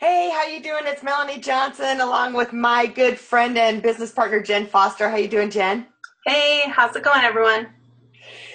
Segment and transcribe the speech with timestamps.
[0.00, 0.82] Hey, how you doing?
[0.84, 5.10] It's Melanie Johnson along with my good friend and business partner Jen Foster.
[5.10, 5.88] How you doing, Jen?
[6.24, 7.66] Hey, how's it going, everyone?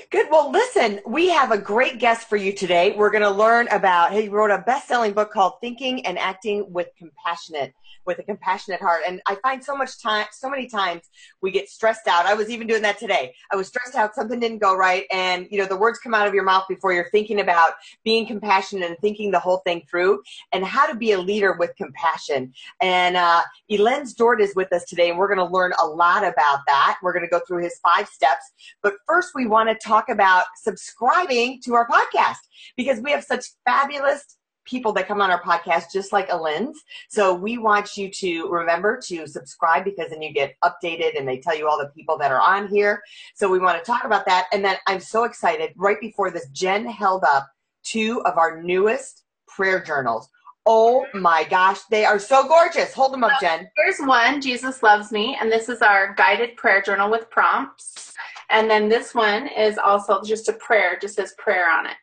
[0.10, 0.28] Good.
[0.32, 2.96] Well, listen, we have a great guest for you today.
[2.96, 6.72] We're going to learn about, he wrote a best selling book called Thinking and Acting
[6.72, 7.74] with Compassionate
[8.06, 9.02] with a compassionate heart.
[9.08, 11.04] And I find so much time, so many times
[11.42, 12.26] we get stressed out.
[12.26, 13.34] I was even doing that today.
[13.52, 14.16] I was stressed out.
[14.16, 15.06] Something didn't go right.
[15.12, 18.26] And, you know, the words come out of your mouth before you're thinking about being
[18.26, 22.54] compassionate and thinking the whole thing through and how to be a leader with compassion.
[22.82, 26.24] And, uh, Illens Dort is with us today and we're going to learn a lot
[26.24, 26.98] about that.
[27.02, 28.52] We're going to go through his five steps.
[28.82, 32.38] But first we want to talk about subscribing to our podcast
[32.76, 36.76] because we have such fabulous people that come on our podcast just like Illens.
[37.10, 41.40] So we want you to remember to subscribe because then you get updated and they
[41.40, 43.02] tell you all the people that are on here.
[43.36, 44.48] So we want to talk about that.
[44.52, 45.74] And then I'm so excited.
[45.76, 47.48] Right before this, Jen held up
[47.84, 50.30] two of our newest prayer journals.
[50.66, 52.94] Oh my gosh, they are so gorgeous.
[52.94, 53.70] Hold them up, Jen.
[53.76, 58.14] Here's one, Jesus Loves Me, and this is our guided prayer journal with prompts.
[58.50, 61.98] And then this one is also just a prayer, just says prayer on it.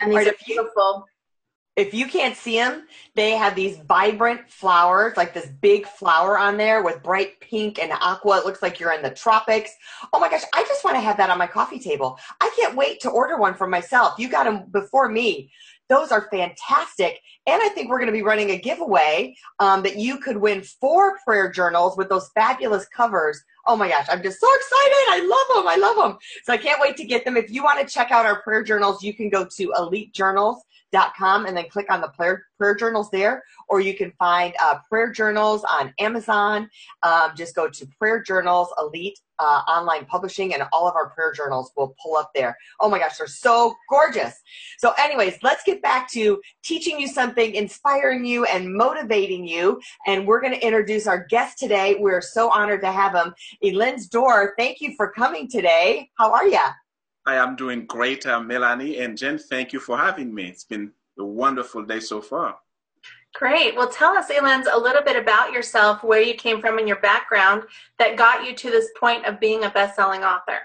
[0.00, 1.04] And these right, are beautiful
[1.76, 6.56] if you can't see them, they have these vibrant flowers, like this big flower on
[6.56, 8.38] there with bright pink and aqua.
[8.38, 9.70] It looks like you're in the tropics.
[10.12, 12.18] Oh my gosh, I just want to have that on my coffee table.
[12.40, 14.18] I can't wait to order one for myself.
[14.18, 15.52] You got them before me.
[15.88, 17.20] Those are fantastic.
[17.46, 20.62] And I think we're going to be running a giveaway um, that you could win
[20.62, 23.40] four prayer journals with those fabulous covers.
[23.66, 25.04] Oh my gosh, I'm just so excited.
[25.08, 25.68] I love them.
[25.68, 26.18] I love them.
[26.44, 27.36] So I can't wait to get them.
[27.36, 30.62] If you want to check out our prayer journals, you can go to Elite Journals
[30.92, 34.78] com and then click on the prayer, prayer journals there, or you can find uh,
[34.88, 36.68] prayer journals on Amazon.
[37.02, 41.32] Um, just go to prayer journals elite uh, online publishing and all of our prayer
[41.32, 42.56] journals will pull up there.
[42.80, 44.34] Oh my gosh, they're so gorgeous.
[44.78, 49.80] So anyways, let's get back to teaching you something, inspiring you and motivating you.
[50.06, 51.96] And we're going to introduce our guest today.
[51.98, 53.34] We're so honored to have him.
[53.62, 56.10] Illens Dort, thank you for coming today.
[56.16, 56.60] How are you?
[57.26, 58.98] I am doing great, uh, Melanie.
[58.98, 60.48] And Jen, thank you for having me.
[60.48, 62.56] It's been a wonderful day so far.
[63.34, 63.76] Great.
[63.76, 67.00] Well, tell us, Illens, a little bit about yourself, where you came from and your
[67.00, 67.64] background
[67.98, 70.60] that got you to this point of being a best selling author.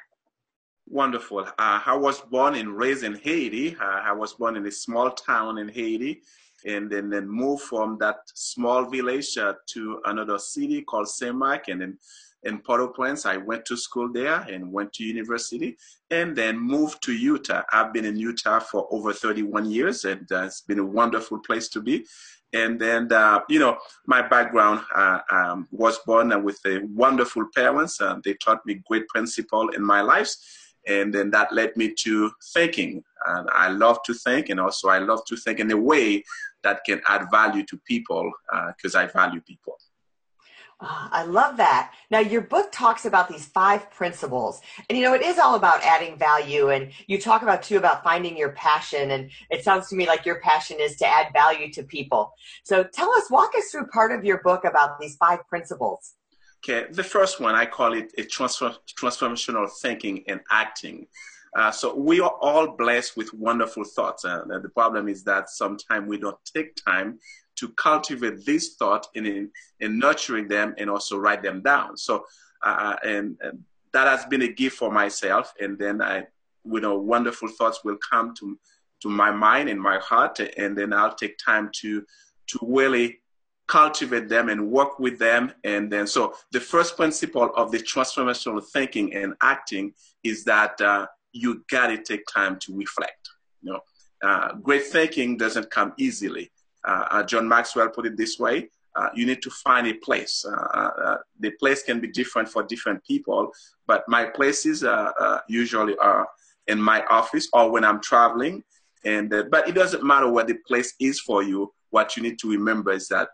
[0.87, 1.39] Wonderful.
[1.39, 3.75] Uh, I was born and raised in Haiti.
[3.75, 6.21] Uh, I was born in a small town in Haiti
[6.65, 11.81] and then, then moved from that small village uh, to another city called Saint-Marc and
[11.81, 11.97] then
[12.43, 13.25] in Port-au-Prince.
[13.25, 15.77] I went to school there and went to university
[16.09, 17.63] and then moved to Utah.
[17.71, 21.69] I've been in Utah for over 31 years and uh, it's been a wonderful place
[21.69, 22.05] to be.
[22.53, 28.01] And then, uh, you know, my background uh, um, was born with a wonderful parents.
[28.01, 30.29] Uh, they taught me great principle in my life.
[30.87, 33.03] And then that led me to thinking.
[33.27, 36.23] And I love to think, and also I love to think in a way
[36.63, 38.31] that can add value to people
[38.75, 39.77] because uh, I value people.
[40.83, 41.93] Oh, I love that.
[42.09, 44.61] Now, your book talks about these five principles.
[44.89, 46.69] And, you know, it is all about adding value.
[46.69, 49.11] And you talk about, too, about finding your passion.
[49.11, 52.33] And it sounds to me like your passion is to add value to people.
[52.63, 56.15] So tell us, walk us through part of your book about these five principles.
[56.63, 56.91] Okay.
[56.91, 61.05] The first one, I call it a transfer, transformational thinking and acting.
[61.55, 64.25] Uh, so we are all blessed with wonderful thoughts.
[64.25, 67.19] Uh, the problem is that sometimes we don't take time
[67.61, 71.95] to cultivate this thought in, in, in nurturing them and also write them down.
[71.95, 72.25] So,
[72.63, 73.63] uh, and, and,
[73.93, 75.53] that has been a gift for myself.
[75.59, 76.23] And then I,
[76.63, 78.57] you know, wonderful thoughts will come to,
[79.01, 80.39] to my mind and my heart.
[80.39, 82.01] And then I'll take time to,
[82.47, 83.19] to really
[83.67, 85.51] cultivate them and work with them.
[85.65, 89.93] And then, so the first principle of the transformational thinking and acting
[90.23, 93.29] is that uh, you got to take time to reflect.
[93.61, 93.79] You know,
[94.23, 96.49] uh, great thinking doesn't come easily.
[96.83, 100.45] Uh, uh, John Maxwell put it this way uh, you need to find a place.
[101.39, 103.49] the place can be different for different people,
[103.87, 104.83] but my places
[105.47, 106.27] usually are
[106.67, 108.63] in my office or when I'm traveling.
[109.05, 111.73] And but it doesn't matter what the place is for you.
[111.91, 113.29] What you need to remember is that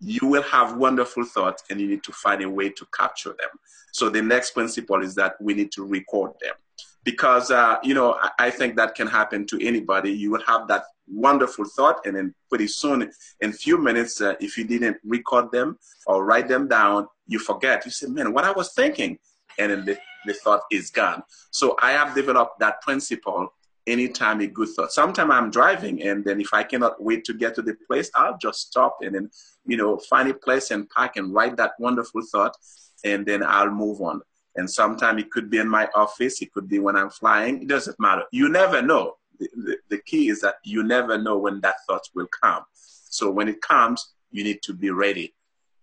[0.00, 3.50] you will have wonderful thoughts and you need to find a way to capture them.
[3.92, 6.54] So the next principle is that we need to record them.
[7.04, 10.12] Because uh, you know I, I, think that can happen to anybody.
[10.12, 13.10] You will have that wonderful thought, and then pretty soon,
[13.40, 17.84] in few minutes, uh, if you didn't record them or write them down, you forget.
[17.84, 19.18] You say, "Man, what I was thinking,"
[19.58, 21.22] and then the, the thought is gone.
[21.50, 23.54] So I have developed that principle.
[23.86, 24.92] Anytime a good thought.
[24.92, 28.36] Sometimes I'm driving, and then if I cannot wait to get to the place, I'll
[28.36, 29.30] just stop and then
[29.66, 32.54] you know find a place and park and write that wonderful thought,
[33.04, 34.20] and then I'll move on
[34.56, 37.62] and sometimes it could be in my office, it could be when I'm flying.
[37.62, 38.24] It doesn't matter.
[38.32, 39.16] You never know.
[39.38, 42.64] The, the, the key is that you never know when that thought will come.
[42.74, 45.34] So when it comes, you need to be ready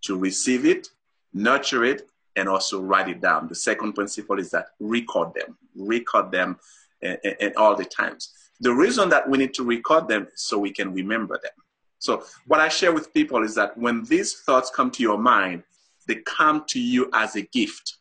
[0.04, 0.90] to receive it,
[1.34, 3.48] nurture it, and also write it down.
[3.48, 6.58] The second principle is that record them, record them
[7.02, 8.32] and, and all the times.
[8.60, 11.52] The reason that we need to record them so we can remember them.
[12.00, 15.64] So what I share with people is that when these thoughts come to your mind,
[16.08, 17.98] they come to you as a gift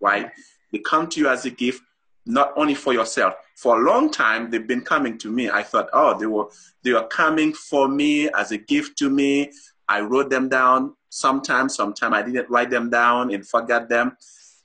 [0.00, 0.30] right?
[0.72, 1.82] They come to you as a gift,
[2.26, 3.34] not only for yourself.
[3.56, 5.50] For a long time, they've been coming to me.
[5.50, 6.48] I thought, oh, they were
[6.82, 9.50] they were coming for me as a gift to me.
[9.88, 10.94] I wrote them down.
[11.10, 14.16] Sometimes, sometimes I didn't write them down and forgot them.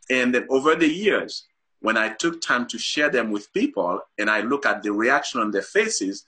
[0.10, 1.48] And then over the years,
[1.80, 5.40] when I took time to share them with people and I look at the reaction
[5.40, 6.26] on their faces,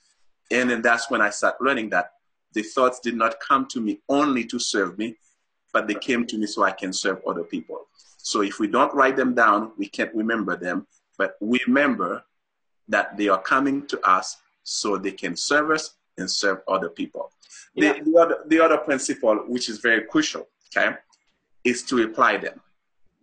[0.51, 2.11] and then that's when I start learning that
[2.53, 5.17] the thoughts did not come to me only to serve me,
[5.73, 7.87] but they came to me so I can serve other people.
[8.25, 10.88] So if we don't write them down, we can't remember them.
[11.16, 12.24] But we remember
[12.88, 17.31] that they are coming to us so they can serve us and serve other people.
[17.75, 17.94] Yeah.
[17.94, 20.95] The, the, other, the other principle, which is very crucial, okay,
[21.63, 22.60] is to apply them.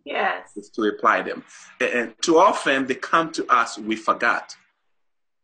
[0.04, 0.50] Yes.
[0.56, 1.42] Is to apply them.
[1.80, 4.54] And too often they come to us, we forgot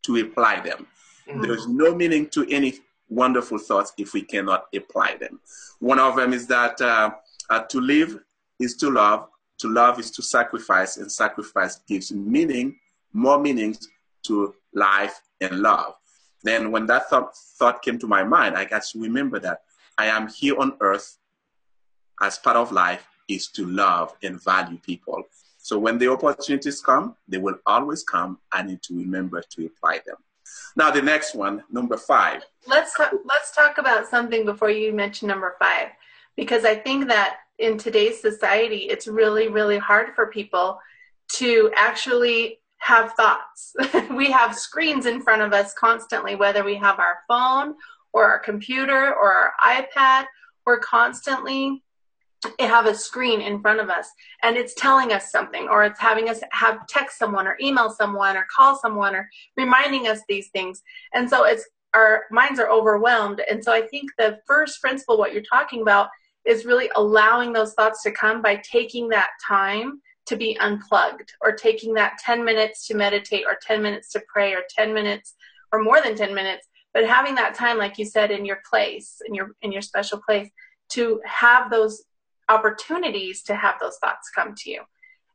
[0.05, 0.87] to apply them.
[1.29, 1.43] Mm-hmm.
[1.43, 2.75] There's no meaning to any
[3.09, 5.41] wonderful thoughts if we cannot apply them.
[5.81, 7.11] One of them is that uh,
[7.51, 8.21] uh, to live
[8.61, 9.29] is to love,
[9.59, 12.79] to love is to sacrifice, and sacrifice gives meaning,
[13.13, 13.89] more meanings
[14.27, 15.95] to life and love.
[16.43, 19.63] Then, when that thought, thought came to my mind, I got to remember that
[19.97, 21.19] I am here on earth
[22.23, 25.23] as part of life is to love and value people.
[25.59, 28.39] So when the opportunities come, they will always come.
[28.53, 30.17] I need to remember to apply them.
[30.77, 32.43] Now the next one, number five.
[32.67, 35.89] Let's let's talk about something before you mention number five,
[36.37, 40.79] because I think that in today's society, it's really, really hard for people
[41.35, 43.75] to actually have thoughts.
[44.11, 47.75] we have screens in front of us constantly, whether we have our phone
[48.13, 50.27] or our computer or our iPad,
[50.65, 51.83] we're constantly
[52.59, 54.09] eh, have a screen in front of us
[54.43, 58.37] and it's telling us something or it's having us have text someone or email someone
[58.37, 60.83] or call someone or reminding us these things
[61.15, 61.65] and so it's
[61.95, 66.11] our minds are overwhelmed and so i think the first principle what you're talking about
[66.49, 71.53] is really allowing those thoughts to come by taking that time to be unplugged or
[71.53, 75.35] taking that 10 minutes to meditate or 10 minutes to pray or 10 minutes
[75.73, 79.21] or more than 10 minutes but having that time like you said in your place
[79.27, 80.51] in your in your special place
[80.91, 82.03] to have those
[82.49, 84.83] opportunities to have those thoughts come to you.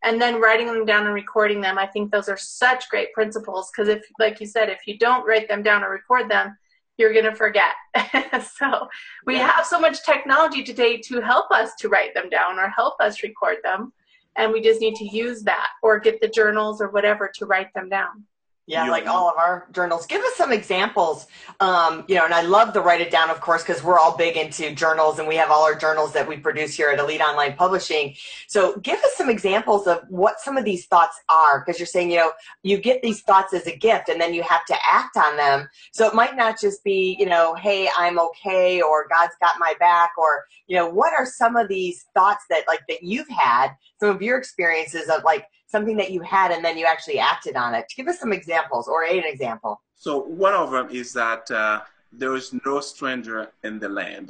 [0.04, 3.72] And then writing them down and recording them i think those are such great principles
[3.72, 6.58] because if like you said if you don't write them down or record them
[6.98, 7.74] you're going to forget.
[8.58, 8.88] so
[9.26, 9.52] we yeah.
[9.52, 13.24] have so much technology today to help us to write them down or help us
[13.24, 13.92] record them.
[14.36, 17.74] And we just need to use that or get the journals or whatever to write
[17.74, 18.24] them down.
[18.66, 20.06] Yeah, like all of our journals.
[20.06, 21.28] Give us some examples.
[21.60, 24.16] Um, you know, and I love the write it down, of course, because we're all
[24.16, 27.20] big into journals and we have all our journals that we produce here at Elite
[27.20, 28.16] Online Publishing.
[28.48, 32.10] So give us some examples of what some of these thoughts are, because you're saying,
[32.10, 35.18] you know, you get these thoughts as a gift and then you have to act
[35.18, 35.68] on them.
[35.92, 39.74] So it might not just be, you know, hey, I'm okay, or God's got my
[39.78, 43.72] back, or, you know, what are some of these thoughts that like that you've had,
[44.00, 47.56] some of your experiences of like, something that you had and then you actually acted
[47.56, 47.86] on it.
[47.98, 49.82] Give us some examples or an example.
[50.06, 50.12] So
[50.46, 51.82] one of them is that uh,
[52.22, 54.28] there is no stranger in the land.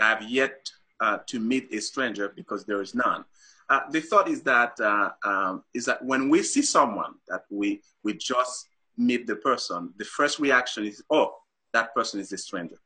[0.00, 0.70] I have yet
[1.00, 3.24] uh, to meet a stranger because there is none.
[3.68, 7.82] Uh, the thought is that uh, um, is that when we see someone that we
[8.04, 11.28] we just meet the person, the first reaction is, "Oh,
[11.74, 12.78] that person is a stranger,"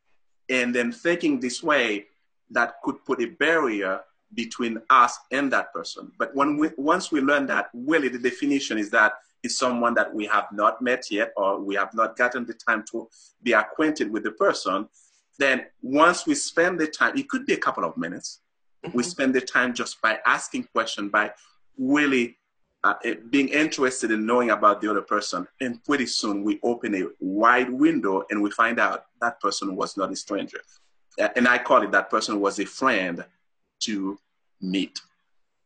[0.48, 2.06] and then thinking this way,
[2.50, 4.00] that could put a barrier
[4.34, 6.12] between us and that person.
[6.18, 10.14] But when we, once we learn that, really the definition is that it's someone that
[10.14, 13.08] we have not met yet or we have not gotten the time to
[13.42, 14.88] be acquainted with the person,
[15.38, 18.40] then once we spend the time, it could be a couple of minutes,
[18.84, 18.96] mm-hmm.
[18.96, 21.32] we spend the time just by asking questions, by
[21.76, 22.36] really
[22.84, 22.94] uh,
[23.30, 25.46] being interested in knowing about the other person.
[25.60, 29.96] And pretty soon we open a wide window and we find out that person was
[29.96, 30.60] not a stranger.
[31.36, 33.24] And I call it that person was a friend
[33.84, 34.18] to
[34.60, 35.00] meet.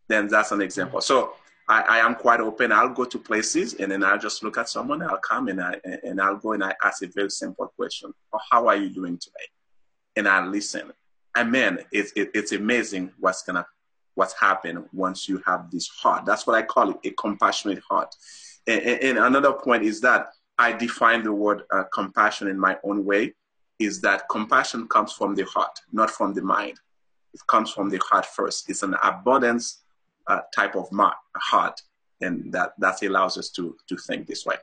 [0.08, 1.00] Then that's an example.
[1.00, 1.34] So
[1.68, 2.70] I, I, am quite open.
[2.72, 5.02] I'll go to places and then I'll just look at someone.
[5.02, 8.38] I'll come and I and I'll go and I ask a very simple question: oh,
[8.50, 9.48] "How are you doing today?"
[10.16, 10.92] And I listen.
[11.36, 13.66] And man, it's it, it's amazing what's gonna
[14.14, 16.24] what's happened once you have this heart.
[16.24, 18.14] That's what I call it, a compassionate heart.
[18.66, 23.04] And, and another point is that I define the word uh, compassion in my own
[23.04, 23.34] way.
[23.78, 26.78] Is that compassion comes from the heart, not from the mind.
[27.36, 28.70] It comes from the heart first.
[28.70, 29.82] It's an abundance
[30.26, 30.88] uh, type of
[31.36, 31.82] heart,
[32.22, 34.56] and that that allows us to to think this way.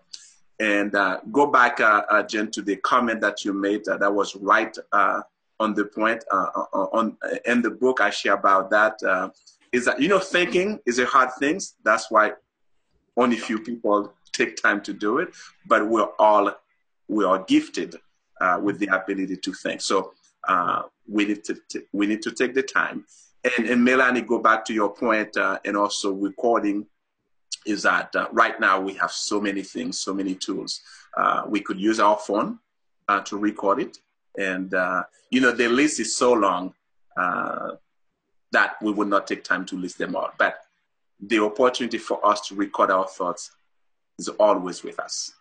[0.60, 3.88] And uh, go back, uh, uh Jen, to the comment that you made.
[3.88, 5.22] Uh, that was right uh,
[5.60, 6.24] on the point.
[6.32, 7.15] on
[7.46, 8.96] in the book, I share about that.
[9.72, 11.62] Is that you know thinking is a hard thing.
[11.84, 12.32] That's why
[13.15, 15.30] only few people take time to do it.
[15.68, 16.46] But we're all
[17.08, 17.98] we are gifted
[18.65, 19.82] with the ability to think.
[19.82, 20.13] So
[21.07, 21.55] we need to,
[21.91, 23.05] we need to take the time
[23.43, 26.86] and, and Melanie, go back to your point, uh, and also recording
[27.65, 30.81] is that uh, right now we have so many things, so many tools.
[31.15, 32.60] Uh, we could use our phone
[33.07, 33.98] uh, to record it,
[34.38, 36.74] and uh, you know the list is so long
[37.17, 37.72] uh,
[38.51, 40.31] that we would not take time to list them all.
[40.38, 40.55] But
[41.19, 43.51] the opportunity for us to record our thoughts
[44.19, 45.33] is always with us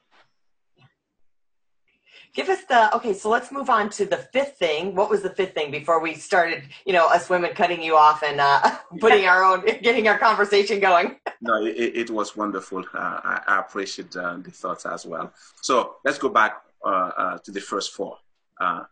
[2.35, 4.95] give us the okay so let's move on to the fifth thing.
[4.95, 8.23] What was the fifth thing before we started you know us women cutting you off
[8.23, 11.17] and uh, putting our own getting our conversation going?
[11.45, 12.85] No it, it was wonderful.
[12.95, 15.33] Uh, I, I, appreciate uh, the thoughts as well.
[15.61, 18.19] So let's go back uh, uh, to the first four.
[18.61, 18.85] Uh,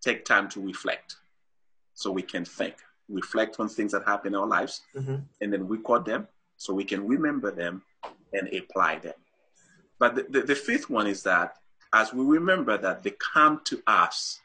[0.00, 1.14] take time to reflect
[1.94, 2.74] so we can think.
[3.08, 5.16] Reflect on things that happen in our lives mm-hmm.
[5.40, 6.26] and then record them
[6.56, 7.82] so we can remember them
[8.32, 9.14] and apply them.
[10.00, 11.58] But the, the, the fifth one is that
[11.94, 14.40] as we remember that they come to us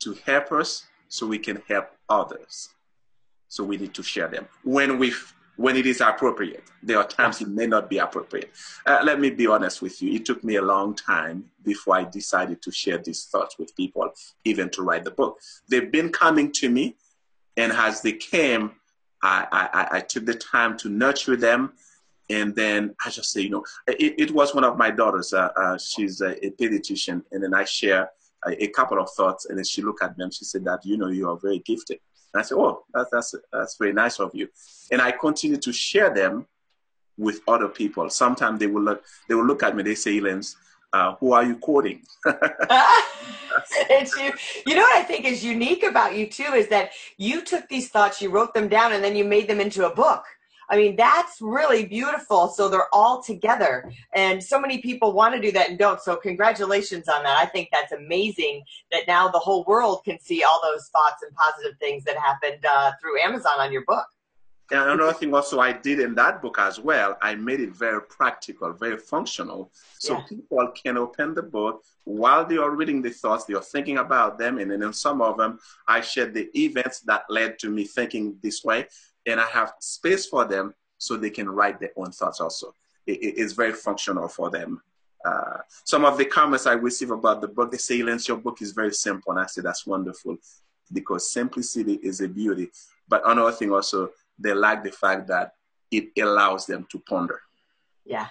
[0.00, 2.68] to help us so we can help others.
[3.48, 5.14] So we need to share them when we
[5.56, 6.64] when it is appropriate.
[6.82, 8.50] There are times it may not be appropriate.
[8.84, 10.12] Uh, let me be honest with you.
[10.12, 14.10] It took me a long time before I decided to share these thoughts with people,
[14.44, 15.38] even to write the book.
[15.70, 16.96] They've been coming to me,
[17.56, 18.72] and as they came,
[19.22, 21.72] I, I, I took the time to nurture them
[22.28, 25.32] and then I just say, you know, it, it was one of my daughters.
[25.32, 28.10] Uh, uh, she's a, a, pediatrician, and then I share
[28.44, 30.84] a, a, couple of thoughts, and then she looked at me and she said that,
[30.84, 31.98] you know, you are very gifted.
[32.34, 34.48] And I said, oh, that's that's very nice of you.
[34.90, 36.46] And I continue to share them
[37.16, 38.10] with other people.
[38.10, 39.82] Sometimes they will look they will look at me.
[39.82, 40.56] They say, Illens,
[40.92, 42.02] uh, who are you quoting?
[43.90, 44.32] it's you.
[44.66, 47.88] You know what I think is unique about you too is that you took these
[47.88, 50.24] thoughts, you wrote them down, and then you made them into a book.
[50.68, 52.48] I mean, that's really beautiful.
[52.48, 53.90] So they're all together.
[54.14, 56.00] And so many people want to do that and don't.
[56.00, 57.36] So congratulations on that.
[57.38, 61.34] I think that's amazing that now the whole world can see all those thoughts and
[61.34, 64.06] positive things that happened uh, through Amazon on your book.
[64.72, 68.02] And another thing also I did in that book as well, I made it very
[68.02, 69.70] practical, very functional.
[69.98, 70.22] So yeah.
[70.28, 74.38] people can open the book while they are reading the thoughts, they are thinking about
[74.38, 74.58] them.
[74.58, 75.58] And then in some of them,
[75.88, 78.86] I shared the events that led to me thinking this way
[79.26, 82.74] and I have space for them so they can write their own thoughts also.
[83.06, 84.80] It, it's very functional for them.
[85.24, 88.62] Uh, some of the comments I receive about the book, they say, Lance, your book
[88.62, 89.32] is very simple.
[89.32, 90.36] And I say, that's wonderful
[90.92, 92.70] because simplicity is a beauty.
[93.08, 95.54] But another thing also, they like the fact that
[95.90, 97.40] it allows them to ponder.
[98.04, 98.28] Yeah.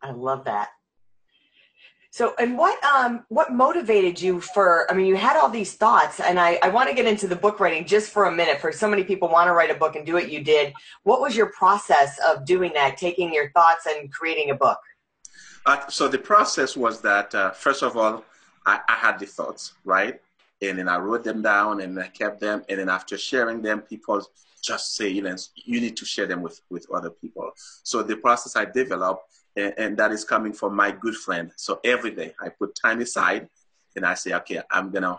[0.00, 0.70] I love that.
[2.18, 4.90] So, and what um what motivated you for?
[4.90, 7.36] I mean, you had all these thoughts, and I I want to get into the
[7.36, 8.60] book writing just for a minute.
[8.60, 10.72] For so many people want to write a book and do what you did.
[11.04, 12.96] What was your process of doing that?
[12.96, 14.80] Taking your thoughts and creating a book.
[15.64, 18.24] Uh, so the process was that uh, first of all,
[18.66, 20.20] I, I had the thoughts right,
[20.60, 23.80] and then I wrote them down and I kept them, and then after sharing them,
[23.82, 24.22] people
[24.62, 27.50] just say, you know, you need to share them with with other people.
[27.82, 29.22] So the process I developed
[29.56, 31.50] and, and that is coming from my good friend.
[31.56, 33.48] So every day I put time aside
[33.96, 35.18] and I say, okay, I'm gonna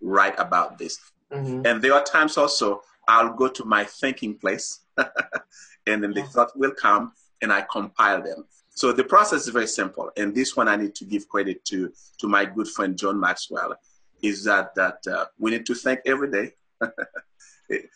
[0.00, 0.98] write about this.
[1.32, 1.66] Mm-hmm.
[1.66, 4.80] And there are times also I'll go to my thinking place
[5.86, 8.44] and then the thought will come and I compile them.
[8.70, 10.10] So the process is very simple.
[10.16, 13.76] And this one I need to give credit to to my good friend John Maxwell
[14.22, 16.52] is that that uh, we need to think every day.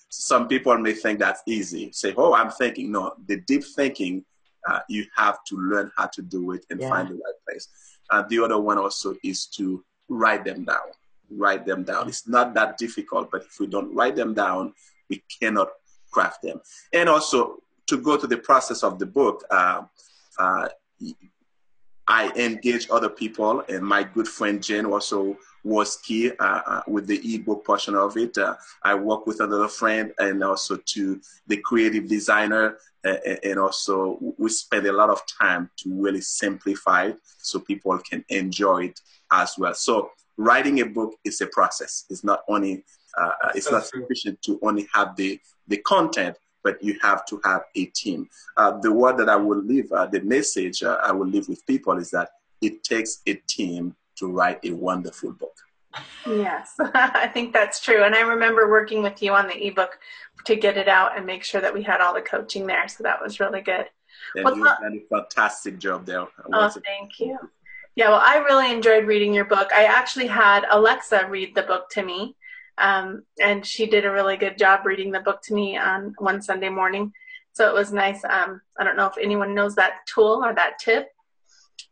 [0.08, 1.90] Some people may think that's easy.
[1.92, 4.24] Say, "Oh, I'm thinking." No, the deep thinking
[4.68, 6.88] uh, you have to learn how to do it and yeah.
[6.88, 7.68] find the right place.
[8.10, 10.88] Uh, the other one also is to write them down.
[11.30, 12.08] Write them down.
[12.08, 14.74] It's not that difficult, but if we don't write them down,
[15.08, 15.68] we cannot
[16.10, 16.60] craft them.
[16.92, 19.82] And also to go to the process of the book, uh,
[20.38, 20.68] uh
[22.06, 27.06] I engage other people, and my good friend Jen also was key uh, uh, with
[27.06, 28.36] the ebook portion of it.
[28.36, 34.18] Uh, I work with another friend and also to the creative designer, uh, and also
[34.36, 39.00] we spend a lot of time to really simplify it so people can enjoy it
[39.32, 39.74] as well.
[39.74, 42.04] So writing a book is a process.
[42.10, 42.84] It's not only
[43.16, 47.40] uh, uh, it's not sufficient to only have the the content, but you have to
[47.44, 48.28] have a team.
[48.56, 51.64] Uh, the word that I will leave, uh, the message uh, I will leave with
[51.66, 52.30] people is that
[52.60, 55.54] it takes a team to write a wonderful book.
[56.26, 58.02] Yes, I think that's true.
[58.02, 59.98] And I remember working with you on the ebook
[60.46, 62.88] to get it out and make sure that we had all the coaching there.
[62.88, 63.86] So that was really good.
[64.34, 66.26] And well, you've done a fantastic job there.
[66.52, 67.38] Oh, thank you.
[67.96, 69.68] Yeah, well, I really enjoyed reading your book.
[69.72, 72.34] I actually had Alexa read the book to me,
[72.78, 76.42] um, and she did a really good job reading the book to me on one
[76.42, 77.12] Sunday morning.
[77.52, 78.22] So it was nice.
[78.24, 81.08] Um, I don't know if anyone knows that tool or that tip,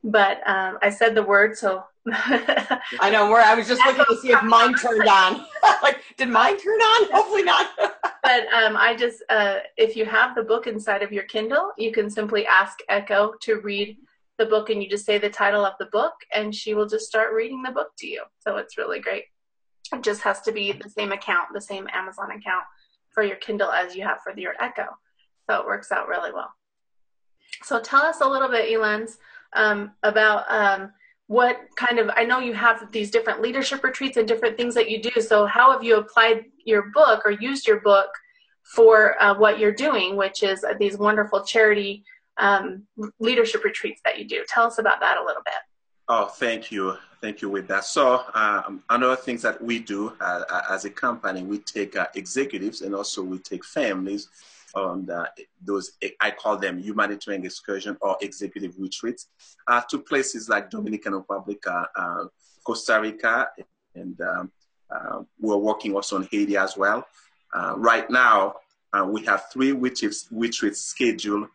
[0.02, 3.30] but um, I said the word, so I know.
[3.30, 5.46] Where I was just looking to see if mine turned on.
[5.82, 7.12] like, did mine turn on?
[7.12, 7.70] Hopefully not.
[7.78, 11.92] but um, I just, uh, if you have the book inside of your Kindle, you
[11.92, 13.98] can simply ask Echo to read
[14.38, 17.06] the book, and you just say the title of the book, and she will just
[17.06, 18.24] start reading the book to you.
[18.40, 19.24] So it's really great.
[19.92, 22.64] It just has to be the same account, the same Amazon account
[23.10, 24.86] for your Kindle as you have for your Echo.
[25.48, 26.52] So it works out really well.
[27.62, 29.18] So tell us a little bit, Illens,
[29.52, 30.92] um, about um,
[31.32, 34.90] what kind of i know you have these different leadership retreats and different things that
[34.90, 38.10] you do so how have you applied your book or used your book
[38.62, 42.04] for uh, what you're doing which is these wonderful charity
[42.36, 42.86] um,
[43.18, 45.54] leadership retreats that you do tell us about that a little bit
[46.08, 50.62] oh thank you thank you with that so um, another things that we do uh,
[50.70, 54.28] as a company we take uh, executives and also we take families
[54.74, 55.28] on the,
[55.62, 59.28] those, I call them humanitarian excursion or executive retreats
[59.66, 62.24] uh, to places like Dominican Republic, uh, uh,
[62.64, 63.48] Costa Rica,
[63.94, 64.52] and um,
[64.90, 67.06] uh, we're working also on Haiti as well.
[67.52, 68.56] Uh, right now,
[68.92, 71.48] uh, we have three retreats, retreats scheduled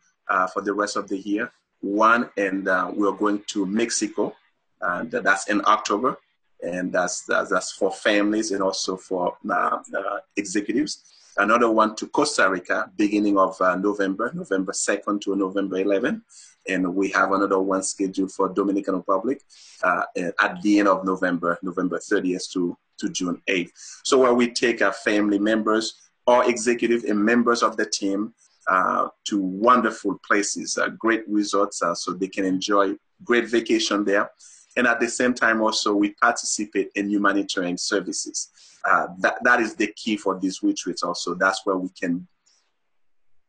[0.53, 1.51] for the rest of the year.
[1.81, 2.65] One, and
[2.95, 4.35] we're going to Mexico,
[4.81, 6.17] and that's in October
[6.63, 11.03] and that's, that's, that's for families and also for uh, uh, executives
[11.37, 16.21] another one to Costa Rica, beginning of uh, November, November 2nd to November 11th.
[16.67, 19.41] And we have another one scheduled for Dominican Republic
[19.83, 20.03] uh,
[20.39, 23.71] at the end of November, November 30th to, to June 8th.
[24.03, 25.93] So where we take our family members
[26.25, 28.33] or executive and members of the team
[28.67, 34.29] uh, to wonderful places, uh, great resorts, uh, so they can enjoy great vacation there.
[34.75, 38.49] And at the same time, also, we participate in humanitarian services.
[38.83, 41.33] Uh, that, that is the key for these retreats also.
[41.33, 42.27] That's where we can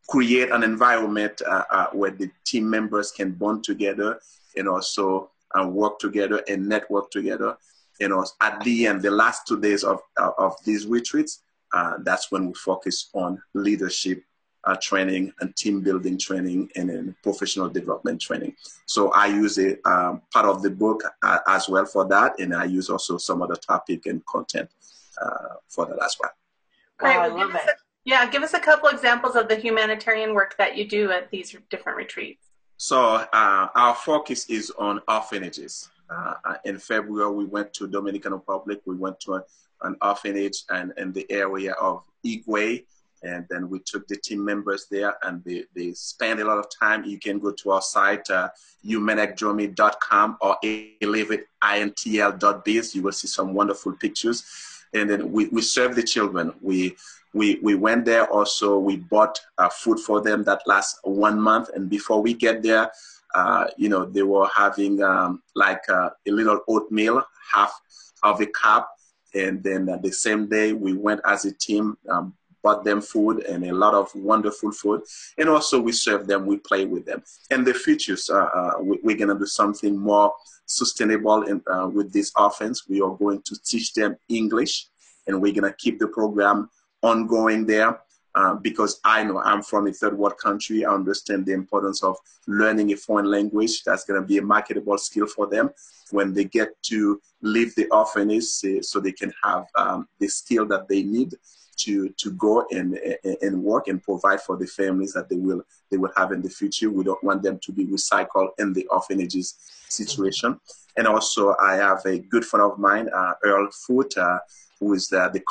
[0.07, 4.19] create an environment uh, where the team members can bond together
[4.55, 5.29] and also
[5.65, 7.57] work together and network together.
[7.99, 11.43] You know, at the end, the last two days of, of these retreats,
[11.99, 14.23] that's when we focus on leadership
[14.65, 18.55] uh, training and team building training and then professional development training.
[18.85, 22.53] So I use a um, part of the book uh, as well for that, and
[22.53, 24.69] I use also some other topic and content
[25.21, 26.31] uh, for that as well.
[26.97, 27.61] Great, oh, I love it.
[27.61, 27.73] A,
[28.05, 31.55] yeah, give us a couple examples of the humanitarian work that you do at these
[31.69, 32.47] different retreats.
[32.77, 35.89] So uh, our focus is on orphanages.
[36.09, 36.33] Uh,
[36.65, 38.81] in February, we went to Dominican Republic.
[38.85, 39.43] We went to a,
[39.83, 42.85] an orphanage and in the area of Higüey
[43.23, 46.65] and then we took the team members there and they, they spend a lot of
[46.79, 47.03] time.
[47.03, 48.47] You can go to our site, uh,
[48.85, 52.95] humanekdromi.com or elevateintl.biz.
[52.95, 54.43] You will see some wonderful pictures.
[54.93, 56.53] And then we, we serve the children.
[56.61, 56.95] We,
[57.33, 61.69] we, we went there also, we bought uh, food for them that lasts one month.
[61.75, 62.89] And before we get there,
[63.35, 67.79] uh, you know, they were having um, like uh, a little oatmeal, half
[68.23, 68.89] of a cup.
[69.35, 73.43] And then uh, the same day, we went as a team, um, bought them food
[73.45, 75.01] and a lot of wonderful food.
[75.37, 77.23] And also we serve them, we play with them.
[77.51, 80.33] And the futures, uh, uh, we, are going to do something more
[80.65, 82.87] sustainable in, uh, with this offense.
[82.87, 84.87] We are going to teach them English
[85.27, 86.69] and we're going to keep the program
[87.01, 87.99] ongoing there.
[88.35, 90.85] Uh, because I know I'm from a third world country.
[90.85, 92.15] I understand the importance of
[92.47, 93.83] learning a foreign language.
[93.83, 95.71] That's going to be a marketable skill for them
[96.11, 100.87] when they get to leave the orphanage so they can have um, the skill that
[100.87, 101.33] they need
[101.79, 102.99] to to go and
[103.41, 106.49] and work and provide for the families that they will they will have in the
[106.49, 106.89] future.
[106.89, 109.55] We don't want them to be recycled in the orphanages
[109.89, 110.59] situation.
[110.97, 114.39] And also, I have a good friend of mine, uh, Earl Foot, uh,
[114.79, 115.41] who is the, the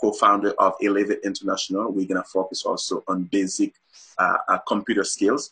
[0.00, 1.90] co-founder of Elevate International.
[1.90, 3.74] We're gonna focus also on basic
[4.18, 5.50] uh, uh computer skills.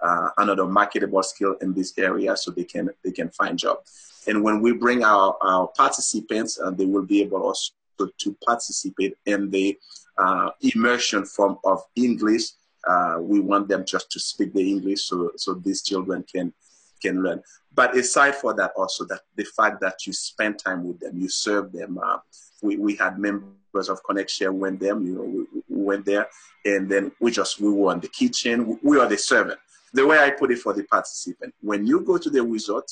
[0.00, 3.78] uh, another marketable skill in this area so they can they can find job.
[4.26, 7.72] And when we bring our, our participants, uh, they will be able also
[8.06, 9.76] to participate in the
[10.18, 12.50] uh, immersion form of English.
[12.86, 16.52] Uh, we want them just to speak the English so, so these children can
[17.00, 17.40] can learn.
[17.74, 21.28] But aside for that, also that the fact that you spend time with them, you
[21.28, 21.98] serve them.
[22.02, 22.18] Uh,
[22.60, 26.26] we, we had members of ConnectShare went them, you know, we, we, went there,
[26.64, 28.78] and then we just we were in the kitchen.
[28.82, 29.60] We are the servant.
[29.92, 32.90] The way I put it for the participant, when you go to the resort,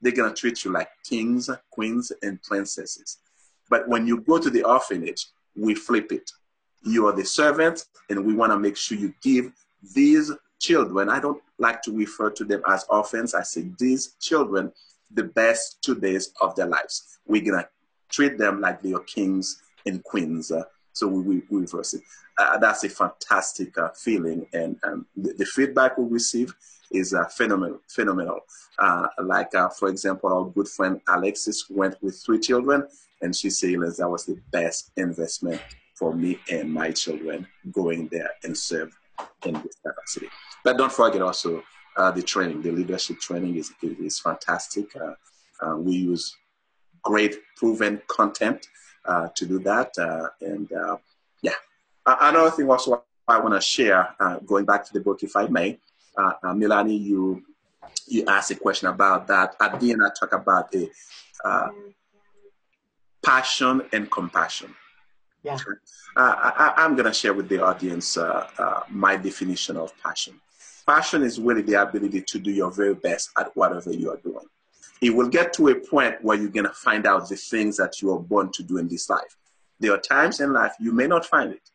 [0.00, 3.18] they're gonna treat you like kings, queens, and princesses.
[3.72, 6.30] But when you go to the orphanage, we flip it.
[6.84, 9.50] You are the servant, and we want to make sure you give
[9.94, 10.30] these
[10.60, 13.34] children, I don't like to refer to them as orphans.
[13.34, 14.70] I say these children
[15.10, 17.18] the best two days of their lives.
[17.26, 17.68] We're going to
[18.10, 20.52] treat them like they are kings and queens.
[20.52, 22.02] Uh, so we, we, reverse it.
[22.36, 24.46] Uh, that's a fantastic uh, feeling.
[24.52, 26.54] And um, the, the, feedback we receive
[26.92, 27.80] is uh, phenomenal.
[27.88, 28.40] phenomenal.
[28.78, 32.86] Uh, like, uh, for example, our good friend Alexis went with three children,
[33.20, 35.60] and she said that was the best investment
[35.94, 38.92] for me and my children going there and serve
[39.46, 40.28] in this capacity.
[40.64, 41.62] But don't forget also
[41.96, 42.62] uh, the training.
[42.62, 44.94] The leadership training is is fantastic.
[44.96, 45.14] Uh,
[45.64, 46.36] uh, we use
[47.02, 48.66] great proven content
[49.34, 49.92] to do that.
[50.40, 50.68] And
[51.42, 51.52] yeah,
[52.06, 54.08] another thing also I want to share,
[54.46, 55.78] going back to the book, if I may,
[56.54, 57.42] Melanie, you
[58.06, 59.56] you asked a question about that.
[59.60, 60.90] At the end, I talk about a
[63.22, 64.74] passion and compassion.
[65.42, 65.58] Yeah.
[66.16, 70.40] Uh, I, am going to share with the audience uh, uh, my definition of passion.
[70.86, 74.44] Passion is really the ability to do your very best at whatever you are doing.
[75.00, 78.00] It will get to a point where you're going to find out the things that
[78.00, 79.36] you are born to do in this life.
[79.80, 81.70] There are times in life you may not find it.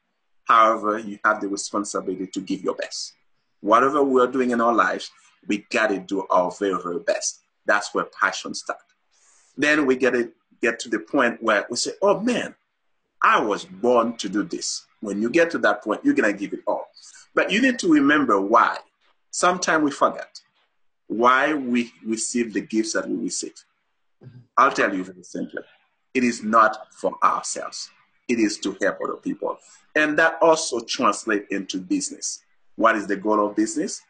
[0.45, 3.13] However, you have the responsibility to give your best.
[3.61, 5.11] Whatever we're doing in our lives,
[5.47, 7.41] we got to do our very, very best.
[7.65, 8.83] That's where passion starts.
[9.57, 12.55] Then we get it, get to the point where we say, oh man,
[13.21, 14.85] I was born to do this.
[15.01, 16.87] When you get to that point, you're going to give it all.
[17.33, 18.77] But you need to remember why.
[19.31, 20.39] Sometimes we forget
[21.07, 23.53] why we receive the gifts that we receive.
[24.23, 24.39] Mm-hmm.
[24.57, 25.61] I'll tell you very simply
[26.13, 27.89] it is not for ourselves,
[28.27, 29.57] it is to help other people.
[29.95, 32.43] And that also translates into business.
[32.77, 34.01] What is the goal of business?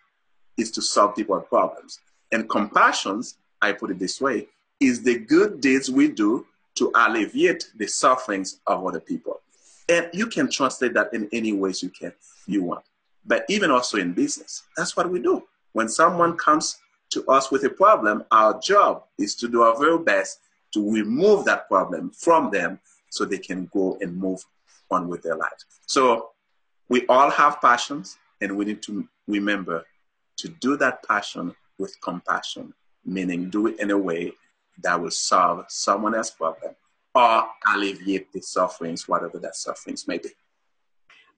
[0.57, 1.99] Is to solve people's problems.
[2.31, 3.23] And compassion,
[3.61, 4.47] I put it this way,
[4.79, 9.41] is the good deeds we do to alleviate the sufferings of other people.
[9.89, 12.13] And you can translate that in any ways you can
[12.45, 12.83] you want.
[13.25, 15.43] But even also in business, that's what we do.
[15.73, 16.77] When someone comes
[17.11, 20.39] to us with a problem, our job is to do our very best
[20.73, 24.43] to remove that problem from them so they can go and move
[24.91, 25.65] on with their lives.
[25.85, 26.31] So
[26.89, 29.85] we all have passions, and we need to remember
[30.37, 32.73] to do that passion with compassion,
[33.05, 34.31] meaning do it in a way
[34.83, 36.75] that will solve someone else's problem
[37.15, 40.29] or alleviate the sufferings, whatever that sufferings may be.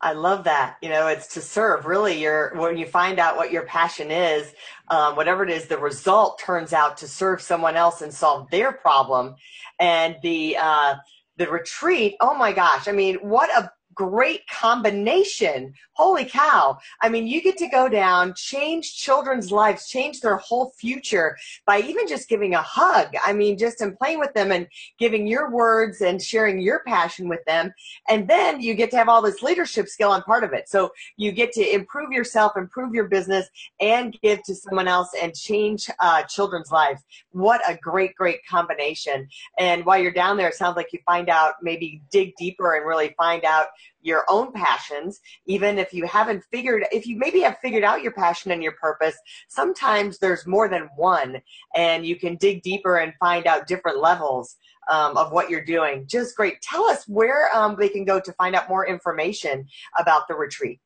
[0.01, 0.77] I love that.
[0.81, 1.85] You know, it's to serve.
[1.85, 4.53] Really, your when you find out what your passion is,
[4.87, 8.71] um, whatever it is, the result turns out to serve someone else and solve their
[8.71, 9.35] problem.
[9.77, 10.95] And the uh,
[11.35, 12.15] the retreat.
[12.21, 12.87] Oh my gosh!
[12.87, 15.73] I mean, what a great combination.
[15.91, 16.77] Holy cow.
[17.01, 21.35] I mean, you get to go down, change children's lives, change their whole future
[21.65, 23.09] by even just giving a hug.
[23.25, 24.67] I mean, just in playing with them and
[24.99, 27.73] giving your words and sharing your passion with them.
[28.07, 30.69] And then you get to have all this leadership skill on part of it.
[30.69, 33.49] So you get to improve yourself, improve your business,
[33.81, 37.03] and give to someone else and change uh, children's lives.
[37.31, 39.27] What a great, great combination.
[39.57, 42.87] And while you're down there, it sounds like you find out, maybe dig deeper and
[42.87, 43.67] really find out
[44.01, 48.13] your own passions, even if you haven't figured, if you maybe have figured out your
[48.13, 49.15] passion and your purpose,
[49.47, 51.41] sometimes there's more than one
[51.75, 54.55] and you can dig deeper and find out different levels
[54.89, 56.05] um, of what you're doing.
[56.07, 56.61] Just great.
[56.61, 59.67] Tell us where um, they can go to find out more information
[59.99, 60.79] about the retreat.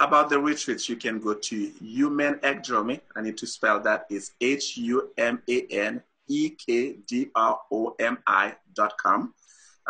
[0.00, 3.00] About the retreats, you can go to Human Ekdromi.
[3.16, 4.06] I need to spell that.
[4.08, 9.34] It's H U M A N E K D R O M I dot com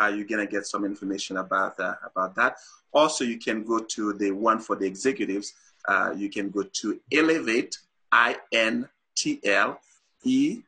[0.00, 2.56] uh, you're gonna get some information about uh, about that.
[2.92, 5.54] Also, you can go to the one for the executives.
[5.86, 7.76] Uh, you can go to Elevate
[8.12, 9.80] I N T L
[10.24, 10.60] E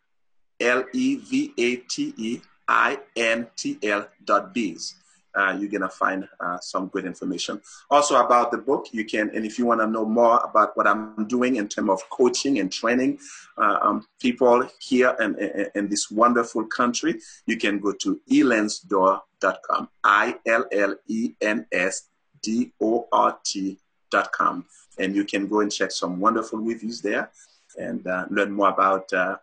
[0.60, 4.94] L E V A T E I N T L dot biz
[5.34, 7.60] uh, you're gonna find uh, some good information.
[7.90, 10.86] Also about the book, you can, and if you want to know more about what
[10.86, 13.18] I'm doing in terms of coaching and training
[13.58, 15.36] uh, um, people here in,
[15.74, 22.08] in, this wonderful country, you can go to illensdort.com, I L L E N S
[22.42, 24.64] D O R T.com.
[24.98, 27.30] and you can go and check some wonderful reviews there
[27.78, 29.36] and uh, learn more about uh,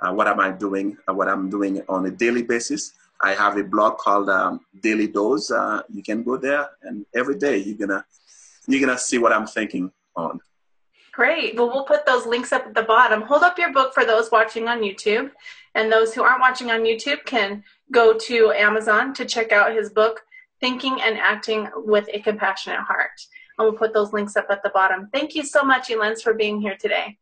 [0.00, 2.92] uh, what am I doing, what I'm doing on a daily basis.
[3.22, 5.50] I have a blog called um, Daily Dose.
[5.50, 8.04] Uh, you can go there, and every day you're gonna
[8.66, 10.40] you're gonna see what I'm thinking on.
[11.12, 11.56] Great.
[11.56, 13.22] Well, we'll put those links up at the bottom.
[13.22, 15.30] Hold up your book for those watching on YouTube,
[15.74, 19.90] and those who aren't watching on YouTube can go to Amazon to check out his
[19.90, 20.22] book,
[20.60, 23.10] Thinking and Acting with a Compassionate Heart.
[23.58, 25.08] And we'll put those links up at the bottom.
[25.12, 27.18] Thank you so much, Illens, for being here today.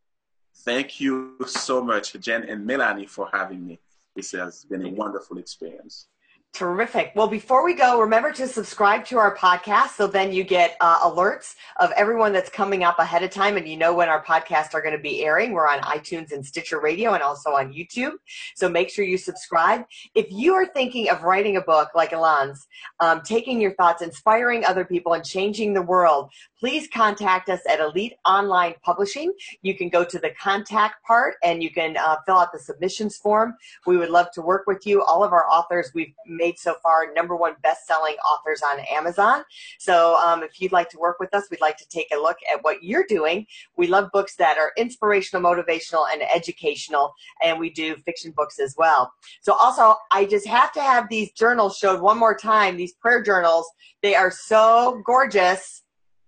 [0.59, 3.81] Thank you so much, Jen and Melanie, for having me.
[4.19, 6.09] This has been a wonderful experience.
[6.53, 7.13] Terrific.
[7.15, 11.09] Well, before we go, remember to subscribe to our podcast so then you get uh,
[11.09, 14.75] alerts of everyone that's coming up ahead of time and you know when our podcasts
[14.75, 15.53] are going to be airing.
[15.53, 18.15] We're on iTunes and Stitcher Radio and also on YouTube.
[18.57, 19.85] So make sure you subscribe.
[20.17, 22.67] If you are thinking of writing a book like Illens,
[22.99, 27.81] um, taking your thoughts, inspiring other people, and changing the world, please contact us at
[27.81, 29.33] Elite Online Publishing.
[29.63, 33.17] You can go to the contact part and you can uh, fill out the submissions
[33.17, 33.55] form.
[33.87, 35.03] We would love to work with you.
[35.03, 39.45] All of our authors we've made so far number one best-selling authors on Amazon.
[39.79, 42.39] So um, if you'd like to work with us, we'd like to take a look
[42.53, 43.47] at what you're doing.
[43.77, 48.75] We love books that are inspirational, motivational, and educational, and we do fiction books as
[48.77, 49.13] well.
[49.43, 52.77] So also, I just have to have these journals showed one more time.
[52.77, 53.71] These prayer journals,
[54.03, 55.83] they are so gorgeous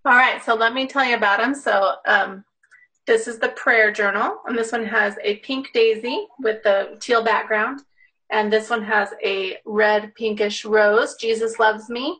[0.05, 1.53] all right, so let me tell you about them.
[1.53, 2.43] So um,
[3.05, 7.23] this is the prayer journal, and this one has a pink daisy with the teal
[7.23, 7.81] background,
[8.31, 11.15] and this one has a red pinkish rose.
[11.15, 12.19] Jesus loves me,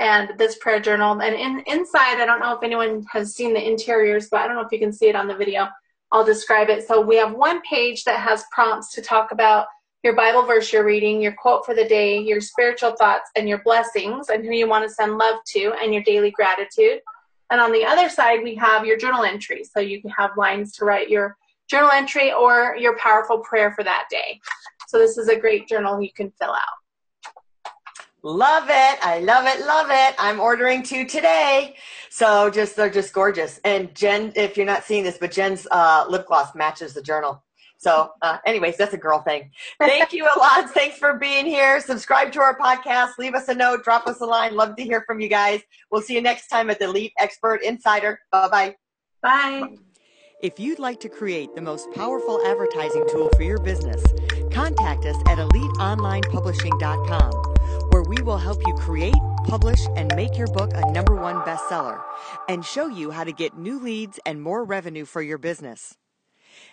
[0.00, 1.20] and this prayer journal.
[1.20, 4.56] And in inside, I don't know if anyone has seen the interiors, but I don't
[4.56, 5.68] know if you can see it on the video.
[6.10, 6.88] I'll describe it.
[6.88, 9.66] So we have one page that has prompts to talk about
[10.02, 13.62] your Bible verse you're reading, your quote for the day, your spiritual thoughts, and your
[13.62, 17.00] blessings, and who you want to send love to, and your daily gratitude.
[17.50, 19.64] And on the other side, we have your journal entry.
[19.64, 21.36] So you can have lines to write your
[21.68, 24.40] journal entry or your powerful prayer for that day.
[24.88, 26.80] So this is a great journal you can fill out.
[28.22, 28.98] Love it.
[29.02, 29.64] I love it.
[29.64, 30.14] Love it.
[30.18, 31.76] I'm ordering two today.
[32.10, 33.60] So just, they're just gorgeous.
[33.64, 37.42] And Jen, if you're not seeing this, but Jen's uh, lip gloss matches the journal.
[37.80, 39.50] So, uh, anyways, that's a girl thing.
[39.78, 40.68] Thank you, Illens.
[40.68, 41.80] Thanks for being here.
[41.80, 43.12] Subscribe to our podcast.
[43.18, 43.84] Leave us a note.
[43.84, 44.54] Drop us a line.
[44.54, 45.62] Love to hear from you guys.
[45.90, 48.20] We'll see you next time at the Elite Expert Insider.
[48.30, 48.76] Bye-bye.
[49.22, 49.76] Bye.
[50.42, 54.04] If you'd like to create the most powerful advertising tool for your business,
[54.52, 57.32] contact us at eliteonlinepublishing.com,
[57.92, 59.14] where we will help you create,
[59.46, 62.02] publish, and make your book a number one bestseller
[62.48, 65.96] and show you how to get new leads and more revenue for your business.